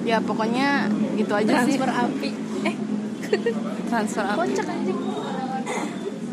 [0.05, 1.75] Ya pokoknya gitu aja sih.
[1.77, 2.29] Transfer api.
[2.63, 2.75] Eh,
[3.89, 4.37] Transfer apa?
[4.39, 4.99] kocak anjing.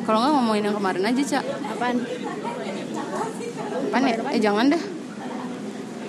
[0.06, 1.44] Kalau nggak ngomongin yang kemarin aja, Cak.
[1.66, 1.96] Apaan?
[3.90, 4.14] Apaan ya?
[4.30, 4.82] Eh jangan deh.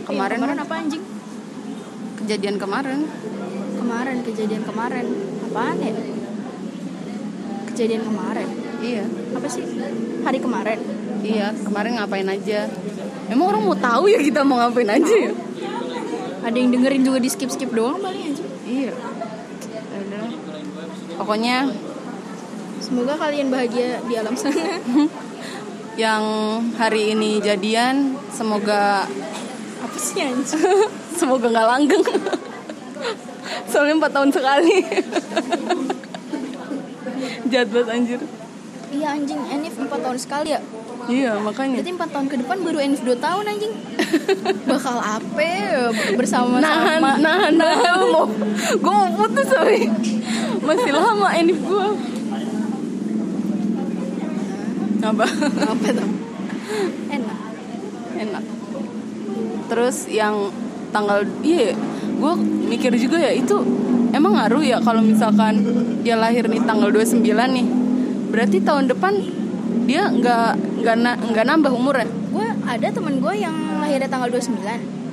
[0.05, 1.03] Kemarin, Eh, kemarin apa anjing?
[2.17, 2.99] kejadian kemarin.
[3.77, 5.05] Kemarin kejadian kemarin.
[5.47, 5.93] Apaan ya?
[7.71, 8.47] Kejadian kemarin.
[8.77, 9.03] Iya.
[9.33, 9.63] Apa sih?
[10.21, 10.79] Hari kemarin.
[11.17, 12.69] Iya, kemarin ngapain aja?
[13.27, 15.31] Emang orang mau tahu ya kita mau ngapain aja ya?
[16.45, 18.47] Ada yang dengerin juga di skip skip doang paling anjing.
[18.63, 18.93] Iya.
[19.73, 20.25] Ya udah.
[21.17, 21.57] Pokoknya
[22.77, 24.79] Semoga kalian bahagia di alam sana.
[25.99, 26.23] yang
[26.77, 29.03] hari ini jadian semoga
[29.81, 30.61] Apa sih anjing?
[31.19, 32.03] semoga nggak langgeng.
[33.77, 34.81] Soalnya empat tahun sekali.
[37.53, 38.19] Jahat banget anjir.
[38.87, 40.61] Iya anjing, Enif 4 tahun sekali ya.
[41.05, 41.77] Iya, makanya.
[41.85, 43.73] Berarti 4 tahun ke depan baru Enif 2 tahun anjing.
[44.65, 48.01] Bakal apa ya, bersama nahan, sama nahan, nahan.
[48.09, 48.25] mau,
[48.81, 49.85] gue mau putus sorry.
[50.65, 51.87] Masih lama enif gue.
[55.05, 55.25] Apa?
[55.69, 56.09] apa tuh?
[57.13, 57.39] Enak.
[58.17, 58.43] Enak.
[59.69, 60.49] Terus yang
[60.89, 61.77] tanggal iya,
[62.17, 62.33] gue
[62.67, 63.55] mikir juga ya itu
[64.11, 65.63] emang ngaruh ya kalau misalkan
[66.01, 67.67] dia lahir nih tanggal 29 nih.
[68.27, 69.13] Berarti tahun depan
[69.83, 72.07] dia nggak nggak na- nggak nambah umurnya.
[72.27, 74.59] Gue ada temen gue yang lahirnya tanggal 29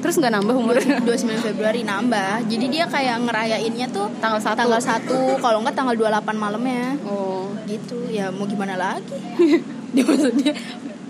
[0.03, 0.99] Terus nggak nambah umurnya.
[1.01, 4.59] 29 Februari nambah Jadi dia kayak ngerayainnya tuh Tanggal satu.
[4.59, 7.49] Tanggal 1 Kalau enggak tanggal 28 malamnya Oh.
[7.65, 9.17] Gitu Ya mau gimana lagi
[9.95, 10.53] Dia maksudnya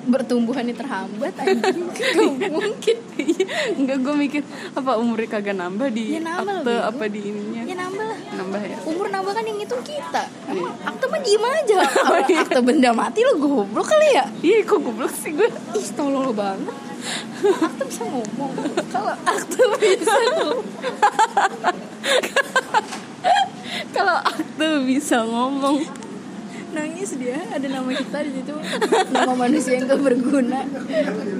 [0.05, 1.89] Bertumbuhannya terhambat anjing.
[2.37, 2.97] Gak mungkin.
[3.81, 4.43] Enggak gue mikir
[4.77, 7.63] apa umurnya kagak nambah di Ya, nambah akte lah, apa di ininya.
[7.65, 8.19] Ya nambah lah.
[8.37, 8.77] Nambah ya.
[8.85, 10.23] Umur nambah kan yang ngitung kita.
[10.51, 11.79] Emang akte mah diem aja.
[11.89, 14.25] Kalau akte benda mati lo goblok kali ya?
[14.45, 15.49] Iya kok goblok sih gue.
[15.75, 16.77] Ih tolol banget.
[17.65, 18.53] Akte bisa ngomong.
[18.93, 20.17] Kalau akte bisa
[23.95, 26.04] Kalau akte bisa ngomong.
[26.75, 28.55] Nangis dia ada nama kita di situ.
[29.15, 30.67] Nama manusia yang gak berguna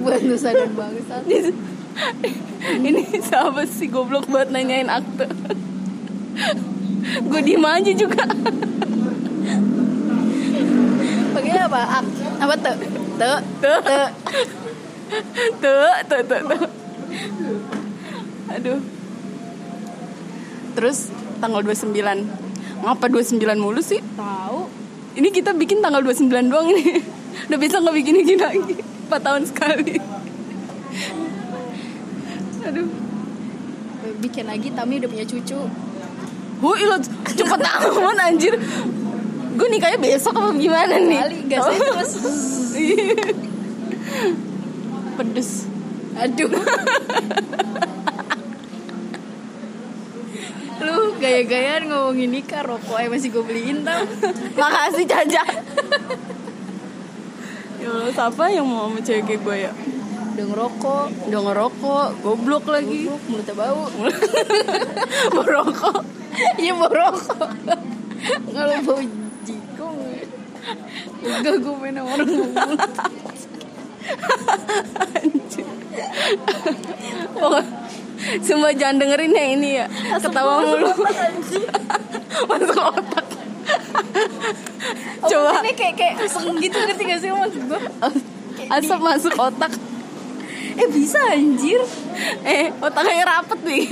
[0.01, 1.15] buat nusa dan bangsa.
[2.65, 5.27] Ini siapa sih goblok buat nanyain akte?
[7.27, 8.23] Gue diem aja juga.
[11.35, 11.81] Pakai apa?
[12.01, 12.75] Ak apa tuh
[13.15, 14.07] tuh tuh tuh
[15.61, 16.63] tuh tuh tuh tuh
[18.55, 18.79] aduh.
[20.75, 21.07] Terus
[21.39, 21.95] tanggal 29
[22.83, 24.03] ngapa 29 mulu sih?
[24.19, 24.64] Tahu
[25.15, 26.99] ini kita bikin tanggal 29 doang ini
[27.47, 28.75] udah bisa nggak bikin gini lagi.
[29.07, 29.95] 4 tahun sekali.
[32.65, 32.87] Aduh.
[34.21, 35.59] Bikin lagi Tami udah punya cucu.
[36.55, 38.53] Hui lo cepet amat anjir.
[39.55, 41.19] Gue nikahnya besok apa gimana nih?
[41.19, 42.13] Kali gas aja terus
[45.15, 45.51] Pedes.
[46.15, 46.51] Aduh
[50.85, 54.05] lu gaya-gayaan ngomongin nikah rokok eh masih gue beliin tau.
[54.59, 55.43] Makasih Caca
[57.75, 59.71] Ya Allah siapa yang mau sama cewek kayak gue ya?
[60.35, 61.07] Udah ngerokok.
[61.29, 62.07] Udah ngerokok.
[62.21, 63.05] Goblok lagi.
[63.05, 63.83] Goblok, mulutnya bau.
[65.35, 65.99] Merokok
[66.59, 67.49] iya mau rokok.
[68.51, 68.99] Kalau bau
[69.45, 69.97] jikong
[71.25, 72.29] enggak gue main sama orang
[75.15, 75.65] Anjir
[77.35, 77.69] Pokok-
[78.41, 79.85] Sumpah jangan dengerin ya ini ya.
[80.17, 80.89] Ketawa mulu.
[82.49, 83.25] Masuk otak.
[85.25, 85.51] Coba.
[85.65, 87.81] ini kayak kayak keseng gitu ngerti gak sih maksud gue
[88.75, 89.73] Asap masuk otak.
[90.75, 91.81] Eh bisa anjir.
[92.41, 93.85] Eh otaknya rapet nih.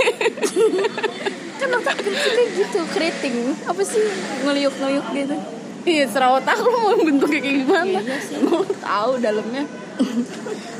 [1.62, 3.54] Kan otak kecilnya gitu keriting.
[3.69, 4.02] Apa sih
[4.41, 5.36] ngeliuk ngeliuk gitu?
[5.84, 7.86] Iya serah otak lu mau bentuknya kayak gimana?
[8.02, 8.36] Iya sih.
[8.50, 9.63] Mau tahu dalamnya.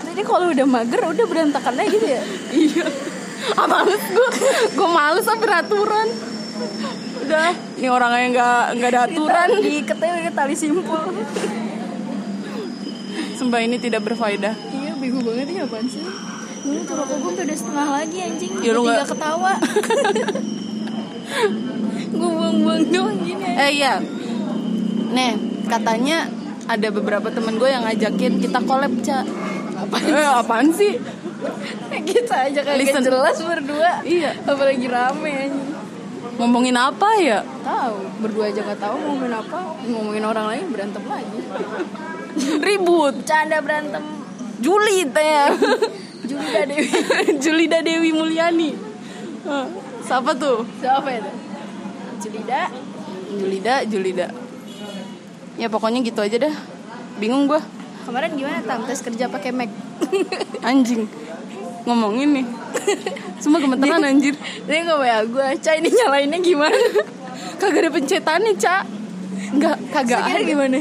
[0.10, 2.22] Jadi kalau udah mager udah berantakan aja gitu ya?
[2.50, 2.86] Iya
[3.60, 4.29] ah, males gue
[4.73, 6.08] Gue males ah beraturan
[7.23, 7.51] Udah.
[7.79, 9.47] Ini orangnya nggak nggak ada aturan.
[9.63, 11.01] Di ketemu tali simpul.
[13.39, 14.53] Sumpah ini tidak berfaedah.
[14.53, 16.03] Iya bego banget ya apaan sih?
[16.63, 18.51] Ini tuh rokok gue udah setengah lagi anjing.
[18.63, 19.53] Ya, lu Gue tinggal ketawa.
[22.13, 23.97] Gue buang-buang doang gini Eh iya.
[25.15, 25.34] Nih
[25.65, 26.29] katanya
[26.69, 29.25] ada beberapa temen gue yang ngajakin kita collab Ca.
[29.73, 30.93] Apaan Eh apaan sih?
[32.10, 33.03] Kita aja kagak Listen.
[33.03, 33.91] jelas berdua.
[34.03, 34.32] Iya.
[34.43, 35.51] Apalagi rame
[36.34, 37.45] Ngomongin apa ya?
[37.62, 39.58] Tahu, berdua aja nggak tahu ngomongin apa.
[39.86, 41.39] Ngomongin orang lain berantem lagi.
[42.65, 43.21] Ribut.
[43.21, 44.01] Canda berantem.
[44.58, 45.53] Juli teh.
[46.29, 46.89] Julida Dewi.
[47.38, 48.71] Julida Dewi Mulyani.
[50.01, 50.63] Siapa tuh?
[50.79, 51.32] Siapa itu?
[52.23, 52.71] Julida.
[53.34, 54.27] Julida, Julida.
[55.60, 56.56] Ya pokoknya gitu aja dah.
[57.19, 57.62] Bingung gue
[58.04, 58.84] Kemarin gimana Tam?
[58.84, 59.72] Tes kerja pakai Mac.
[60.70, 61.08] Anjing.
[61.84, 62.46] Ngomongin nih.
[63.44, 64.39] Semua gemeteran anjir.
[64.63, 66.88] Dia nggak WA gue Ca ini nyalainnya gimana?
[67.60, 68.88] Kagak ada pencetannya Ca.
[69.52, 70.39] Enggak, kagak ada.
[70.48, 70.80] gimana?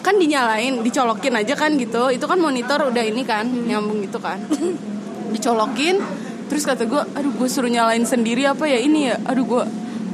[0.00, 2.08] Kan dinyalain, dicolokin aja kan gitu.
[2.08, 4.40] Itu kan monitor udah ini kan Nyambung gitu kan.
[5.34, 6.00] Dicolokin
[6.48, 9.20] Terus kata gue, aduh gue suruh nyalain sendiri apa ya ini ya?
[9.28, 9.64] Aduh gue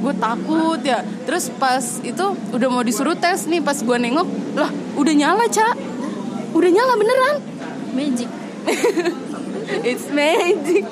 [0.03, 0.99] gue takut ya.
[1.23, 4.27] Terus pas itu udah mau disuruh tes nih Pas gue nengok,
[4.59, 4.67] lah
[4.99, 5.94] udah nyala Ca
[6.55, 7.35] Udah nyala beneran
[7.91, 8.29] Magic
[9.89, 10.85] It's magic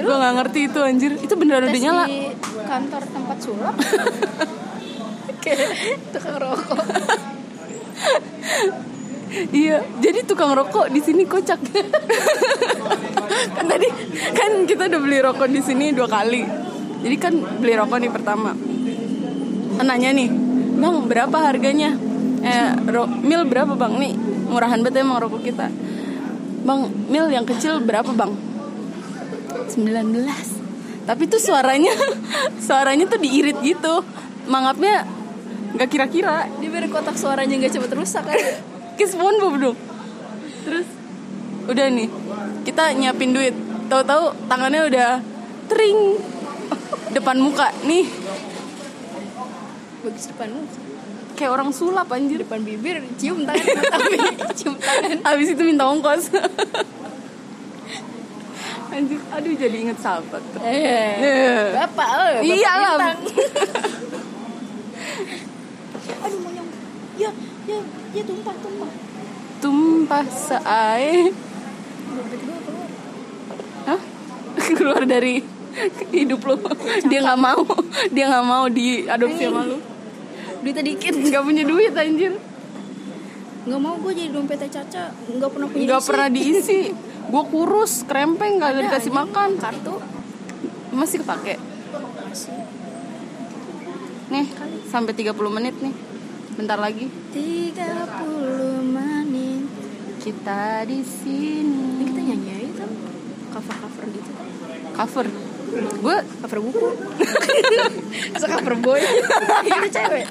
[0.00, 2.32] Gue gak ngerti itu anjir Itu beneran udah nyala di
[2.64, 3.76] kantor tempat sulap
[5.44, 5.68] Kayak
[6.16, 6.80] tukang rokok
[9.30, 11.62] Iya, jadi tukang rokok di sini kocak.
[13.54, 13.86] kan tadi
[14.34, 16.42] kan kita udah beli rokok di sini dua kali.
[17.06, 18.50] Jadi kan beli rokok nih pertama.
[19.80, 20.28] Nanya nih,
[20.82, 21.94] bang berapa harganya?
[22.40, 23.92] Eh, ro- mil berapa bang?
[24.00, 24.12] Nih
[24.48, 25.68] murahan banget emang rokok kita.
[26.64, 28.32] Bang, mil yang kecil berapa bang?
[29.70, 30.24] 19
[31.06, 31.92] Tapi tuh suaranya
[32.66, 34.04] Suaranya tuh diirit gitu.
[34.48, 35.04] Mangapnya
[35.76, 36.48] nggak kira-kira.
[36.58, 38.36] Dia biar kotak suaranya nggak cepet rusak kan?
[38.96, 39.78] Ke SpongeBob dong
[40.60, 40.84] terus?
[41.68, 42.08] Udah nih
[42.64, 43.56] kita nyiapin duit.
[43.88, 45.10] Tahu-tahu tangannya udah
[45.68, 46.20] tering.
[47.10, 48.06] Depan muka nih.
[50.04, 50.89] Bagus depan muka
[51.40, 52.44] kayak orang sulap anjir.
[52.44, 53.64] Depan bibir cium tangan.
[53.64, 54.16] Tapi
[54.60, 55.24] cium tangan.
[55.24, 56.28] Habis itu minta ongkos.
[58.92, 60.60] Anjir aduh jadi inget sahabat tuh.
[60.60, 61.72] Eh, Eh.
[61.72, 63.16] Bapak lo Bapak Iyalah.
[66.20, 66.68] Aduh mau nyong
[67.16, 67.30] Ya,
[67.68, 67.78] ya,
[68.16, 68.90] ya tumpah, tumpah.
[69.60, 71.32] Tumpah seair
[73.88, 74.00] Hah?
[74.76, 75.40] keluar dari
[76.12, 76.56] hidup lo.
[77.08, 77.64] Dia nggak mau.
[78.12, 79.89] Dia nggak mau diadopsi sama lu
[80.60, 82.32] Duitnya dikit nggak punya duit anjir.
[83.60, 85.12] Gak mau gue jadi dompetnya Caca.
[85.12, 86.80] Gak pernah punya nggak pernah diisi.
[87.28, 89.48] Gue kurus krempeng nggak ada dikasih makan.
[89.60, 89.94] Kartu.
[90.90, 91.54] Masih kepake?
[94.30, 94.46] Nih
[94.88, 95.94] sampai 30 menit nih.
[96.56, 97.08] Bentar lagi.
[97.32, 99.64] 30 menit.
[100.20, 102.92] Kita di Ini sini kita nyanyi aja tuh
[103.56, 104.30] Cover-cover gitu
[104.92, 105.26] cover
[105.74, 106.88] gue Cover buku
[108.34, 109.00] Masa cover boy
[109.66, 110.26] Itu cewek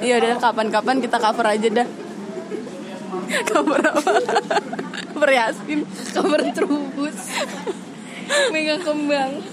[0.00, 1.88] Iya udah kapan-kapan kita cover aja dah.
[3.52, 4.12] cover apa?
[5.12, 5.84] cover Yasin.
[6.16, 7.18] Cover trubus
[8.48, 9.44] Megang kembang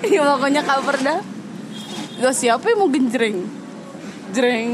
[0.00, 1.20] Iya pokoknya cover dah.
[2.22, 3.38] Gak siapa yang mau genjreng?
[4.32, 4.70] Jreng.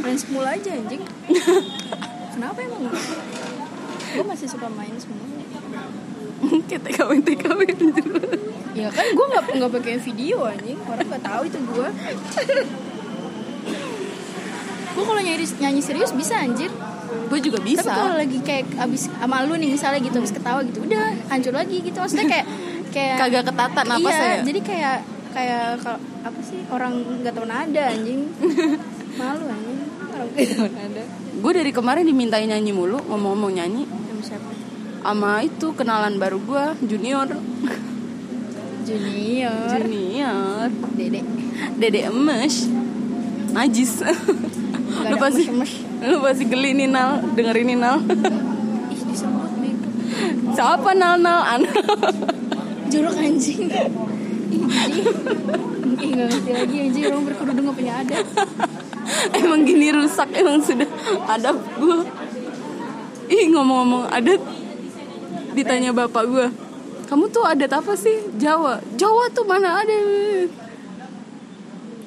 [0.00, 1.04] Main semula aja anjing
[2.32, 2.88] Kenapa emang?
[4.14, 5.26] Gue masih suka main semula
[6.70, 7.76] Kita kawin kawin.
[8.74, 11.88] Ya kan gue gak, nggak pakai video anjing Orang gak tahu itu gue
[14.94, 16.70] Gue kalau nyanyi, nyanyi serius bisa anjir
[17.26, 18.22] Gue juga Tapi kalau bisa.
[18.22, 21.98] lagi kayak abis sama lu nih misalnya gitu abis ketawa gitu udah hancur lagi gitu
[21.98, 22.46] maksudnya kayak
[22.90, 24.42] kayak Kagak ketata napas iya, ya.
[24.42, 24.96] jadi kayak
[25.34, 28.30] kayak kalau apa sih orang nggak tahu nada anjing
[29.18, 29.78] malu anjing
[30.14, 31.02] orang nggak tahu nada
[31.34, 33.84] Gue dari kemarin dimintain nyanyi mulu, ngomong-ngomong nyanyi.
[35.04, 37.28] Sama itu kenalan baru gue, junior.
[38.88, 39.76] junior.
[39.84, 40.68] Junior.
[40.96, 41.20] dede.
[41.76, 42.72] Dede emes.
[43.52, 44.00] Najis.
[44.00, 45.72] Gak lu pasti emes.
[46.00, 47.20] Lu pasti geli nih Nal.
[47.36, 48.00] Dengerin nih Nal.
[48.88, 49.88] Ih disebut bego
[50.56, 51.62] siapa Nal Nal An
[52.88, 53.68] jorok anjing.
[56.00, 57.04] Ih nggak ngerti lagi anjing.
[57.12, 58.16] Orang berkerudung gak punya ada
[59.36, 60.88] emang gini rusak emang sudah
[61.28, 61.98] adab gue
[63.32, 64.40] ih ngomong-ngomong adat
[65.54, 66.46] ditanya bapak gue
[67.04, 68.16] kamu tuh adat apa sih?
[68.40, 68.80] Jawa.
[68.96, 69.96] Jawa tuh mana ada?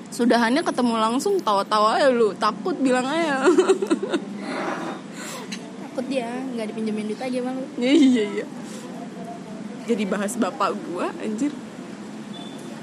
[0.10, 3.46] Sudahannya ketemu langsung tawa-tawa ya lu takut bilang aja.
[5.86, 8.46] Takut dia nggak dipinjemin duit aja malu iya iya iya.
[9.86, 11.54] Jadi bahas bapak gue anjir.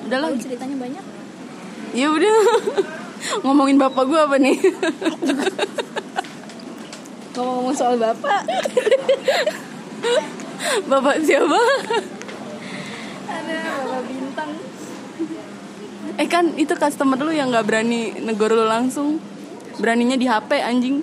[0.07, 0.47] Udah lagi.
[0.47, 1.05] ceritanya banyak.
[1.93, 2.37] Ya udah.
[3.43, 4.57] Ngomongin bapak gue apa nih?
[7.35, 8.47] Ngomong-ngomong soal bapak
[10.91, 11.59] bapak siapa?
[13.25, 14.51] Ada bapak bintang
[16.15, 19.19] Eh kan itu customer lu yang nggak berani negor lu langsung.
[19.83, 21.03] Beraninya di HP anjing.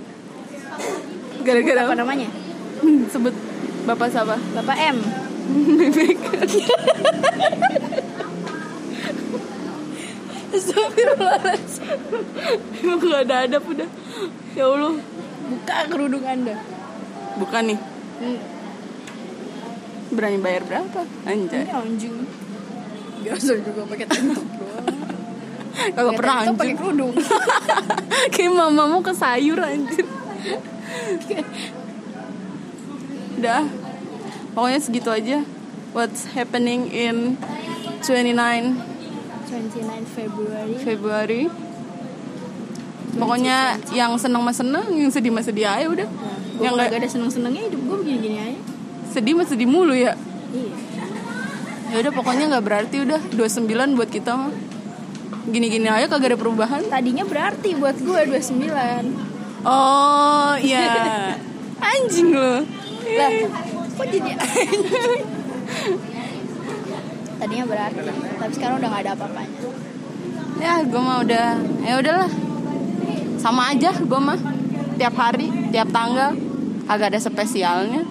[1.44, 2.32] Gara-gara apa namanya?
[2.80, 3.36] Hmm, Sebut
[3.84, 4.40] bapak siapa?
[4.56, 4.98] bapak M.
[5.52, 6.16] Bebek
[10.52, 11.96] Astagfirullahaladzim.
[12.84, 13.88] Emang gak ada adab udah.
[14.52, 15.00] Ya Allah.
[15.48, 16.56] Buka kerudung anda.
[17.40, 17.80] Bukan nih.
[18.20, 18.40] Hmm.
[20.12, 21.02] Berani bayar berapa?
[21.24, 21.64] Anjay.
[21.64, 22.16] Ini anjing.
[23.22, 24.88] Biasa juga pakai tank doang.
[25.96, 27.14] Kagak pernah top, pakai anjing kerudung.
[28.36, 30.06] Kayak mamamu ke sayur anjir
[33.40, 33.64] Udah
[34.52, 35.48] Pokoknya segitu aja.
[35.96, 37.40] What's happening in
[38.04, 38.36] 29
[39.48, 41.42] 29 Februari Februari
[43.12, 46.08] Pokoknya yang seneng mah seneng, yang sedih mah sedih aja udah.
[46.08, 48.71] gue yang gak ada seneng-senengnya hidup gue begini-gini aja
[49.12, 50.16] sedih mah sedih mulu ya.
[50.56, 50.72] iya
[51.92, 53.68] Ya udah pokoknya nggak berarti udah 29
[54.00, 54.56] buat kita mah.
[55.52, 56.82] Gini-gini aja kagak ada perubahan.
[56.88, 61.36] tadinya berarti buat gue 29 Oh iya.
[61.92, 62.64] Anjing lo.
[63.12, 63.32] lah
[63.92, 64.32] kok jadi
[67.36, 68.00] tadinya berarti
[68.40, 69.58] tapi sekarang udah gak ada apa-apanya
[70.62, 71.48] Ya gue mah udah
[71.82, 72.30] ya udahlah.
[73.42, 74.38] Sama aja gue mah.
[75.02, 76.38] Tiap hari, tiap tanggal
[76.86, 78.06] kagak ada spesialnya.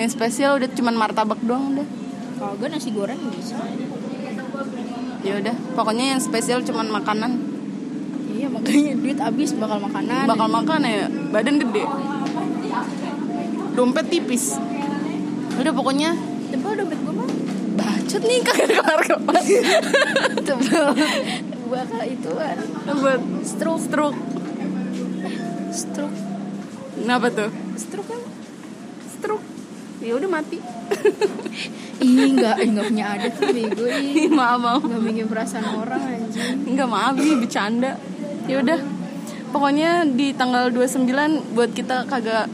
[0.00, 1.84] Yang spesial udah cuman martabak doang udah.
[2.40, 3.60] kalau gue nasi goreng bisa
[5.20, 7.36] Ya udah, pokoknya yang spesial cuman makanan.
[8.32, 10.24] iya makanya duit habis bakal makanan.
[10.24, 11.84] Bakal makan ya badan gede.
[13.76, 14.56] Dompet tipis.
[15.60, 16.16] Udah pokoknya.
[16.48, 17.28] Tebal dompet gue mah
[17.76, 19.44] bacot nih kagak kelar kelar
[20.48, 20.88] tebal
[21.70, 22.56] bakal ituan.
[22.98, 24.18] Buat stroke stroke
[25.70, 26.18] stroke
[26.98, 27.50] kenapa tuh?
[27.78, 28.22] Stroke kan
[29.14, 29.46] stroke
[30.00, 30.58] ya udah mati.
[32.00, 34.32] Ih nggak ih, nggak punya adat tuh bego ih.
[34.32, 34.80] Maaf maaf.
[34.80, 36.72] Nggak bikin perasaan orang anjing.
[36.72, 37.92] Nggak maaf ini bercanda.
[38.48, 38.80] Ya udah.
[39.52, 41.04] Pokoknya di tanggal 29
[41.52, 42.48] buat kita kagak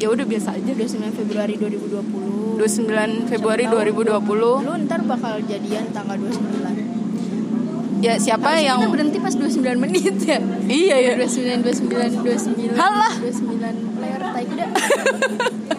[0.00, 0.72] ya udah biasa aja.
[0.72, 8.64] 29 Februari 2020 29 Februari 2020 lu ntar bakal jadian tanggal 29 ya siapa Harusnya
[8.64, 10.38] yang kita berhenti pas 29 menit ya.
[10.68, 11.12] Iya ya.
[11.20, 13.12] 29 29 29 Halah.
[13.20, 14.66] 29 player tai kuda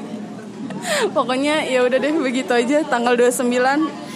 [1.11, 2.83] pokoknya ya udah deh begitu aja.
[2.83, 3.47] Tanggal 29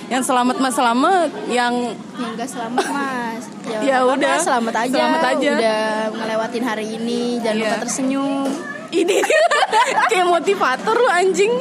[0.08, 1.74] yang selamat mas selamat yang
[2.20, 3.44] yang gak selamat mas.
[3.64, 4.36] Ya apa-apa, udah.
[4.38, 4.92] selamat aja.
[4.92, 5.52] Selamat aja.
[5.56, 5.80] udah
[6.12, 7.40] ngelewatin hari ini.
[7.40, 7.66] Jangan Iya.
[7.66, 8.48] lupa tersenyum.
[8.92, 9.24] Ini
[10.12, 11.54] kayak motivator lu anjing.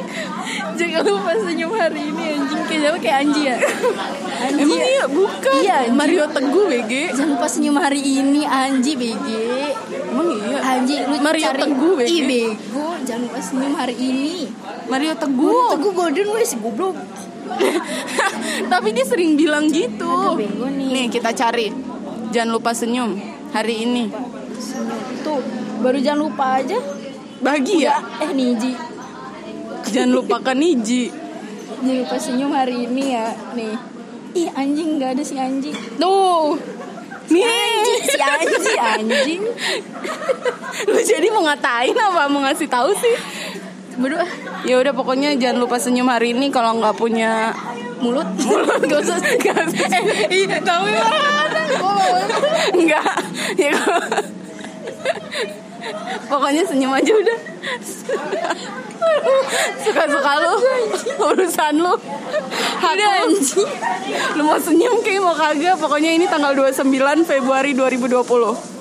[0.75, 2.59] Jangan lupa senyum hari ini anjing.
[2.67, 3.55] Kayak siapa kayak Anji ya?
[4.41, 4.87] Anji emang ya?
[4.91, 5.03] iya?
[5.07, 5.53] Bukan.
[5.63, 5.95] Iya, anjing.
[5.95, 6.93] Mario Teguh BG.
[7.15, 9.27] Jangan lupa senyum hari ini Anji BG.
[10.11, 10.59] Emang iya?
[10.75, 12.09] Anji lu Mario cari Teguh, BG.
[12.11, 14.45] Ih bego Jangan lupa senyum hari ini.
[14.85, 15.73] Mario Teguh.
[15.77, 16.97] Teguh golden wes goblok.
[18.71, 20.37] Tapi dia sering bilang gitu.
[20.37, 20.49] Nih.
[20.93, 21.73] nih kita cari.
[22.31, 23.17] Jangan lupa senyum
[23.51, 24.07] hari ini.
[25.25, 25.41] Tuh
[25.81, 26.77] baru jangan lupa aja.
[27.41, 27.93] Bahagia.
[28.21, 28.73] Eh Niji.
[29.89, 31.09] Jangan lupakan Niji.
[31.81, 33.75] Jangan lupa senyum hari ini ya Nih.
[34.31, 35.75] Ih anjing gak ada si anjing.
[35.99, 36.55] Tuh
[37.31, 39.41] nih Si anjing anjing.
[40.87, 42.27] Lu jadi mau ngatain apa?
[42.27, 43.15] Mau ngasih tahu sih?
[43.97, 44.23] Berdua.
[44.63, 47.51] Ya udah pokoknya jangan lupa senyum hari ini kalau nggak punya
[48.01, 48.25] Mulut.
[48.41, 48.81] Mulut.
[48.89, 49.57] Gak usah gak
[50.33, 50.57] iya
[52.73, 53.13] enggak
[53.57, 53.71] ya.
[53.77, 54.25] kalau-
[56.29, 57.39] pokoknya senyum aja udah.
[59.83, 60.53] Suka-suka lu
[61.19, 61.93] urusan lu.
[62.81, 63.63] Hak lu.
[64.39, 65.75] lu mau senyum kayak mau kagak.
[65.77, 68.71] Pokoknya ini tanggal 29 Februari 2020